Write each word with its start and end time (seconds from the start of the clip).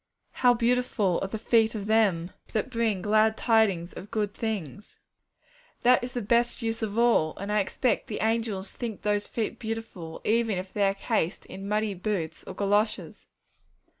'How 0.31 0.55
beautiful 0.55 1.19
are 1.21 1.27
the 1.27 1.37
feet 1.37 1.75
of 1.75 1.85
them 1.85 2.31
that 2.53 2.71
bring 2.71 3.03
glad 3.03 3.37
tidings 3.37 3.93
of 3.93 4.09
good 4.09 4.33
things!' 4.33 4.97
That 5.83 6.03
is 6.03 6.13
the 6.13 6.23
best 6.23 6.63
use 6.63 6.81
of 6.81 6.97
all; 6.97 7.37
and 7.37 7.51
I 7.51 7.59
expect 7.59 8.07
the 8.07 8.23
angels 8.25 8.73
think 8.73 9.03
those 9.03 9.27
feet 9.27 9.59
beautiful, 9.59 10.19
even 10.23 10.57
if 10.57 10.73
they 10.73 10.87
are 10.87 10.95
cased 10.95 11.45
in 11.45 11.67
muddy 11.69 11.93
boots 11.93 12.43
or 12.47 12.55
goloshes. 12.55 13.27